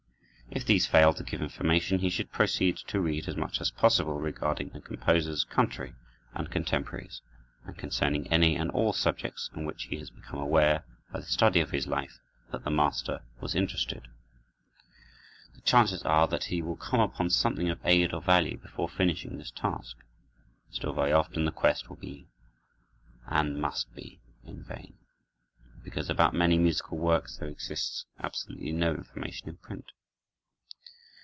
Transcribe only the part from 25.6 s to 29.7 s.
because about many musical works there exists absolutely no information in